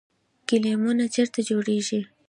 [0.47, 1.99] ګلیمونه چیرته جوړیږي؟